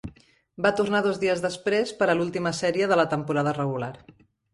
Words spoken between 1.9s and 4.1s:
per a l'última sèrie de la temporada regular.